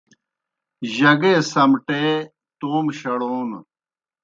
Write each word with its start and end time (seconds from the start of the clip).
جگے 0.95 1.33
سمٹے 1.51 2.03
تومہ 2.59 2.91
شڑون 2.99 3.51